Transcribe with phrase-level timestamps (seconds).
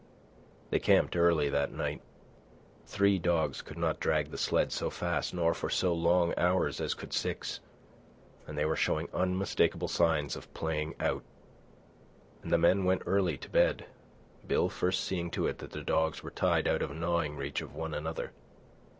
[0.71, 2.01] They camped early that night.
[2.87, 6.95] Three dogs could not drag the sled so fast nor for so long hours as
[6.95, 7.59] could six,
[8.47, 11.21] and they were showing unmistakable signs of playing out.
[12.41, 13.85] And the men went early to bed,
[14.47, 17.75] Bill first seeing to it that the dogs were tied out of gnawing reach of
[17.75, 18.31] one another.